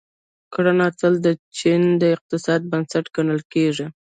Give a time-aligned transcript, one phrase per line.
[0.53, 1.27] کرنه تل د
[1.57, 3.85] چین د اقتصاد بنسټ ګڼل کیږي.